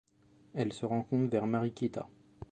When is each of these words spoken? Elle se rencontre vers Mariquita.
Elle 0.55 0.73
se 0.73 0.87
rencontre 0.87 1.29
vers 1.29 1.45
Mariquita. 1.45 2.07